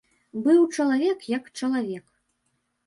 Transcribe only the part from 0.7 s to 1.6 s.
чалавек як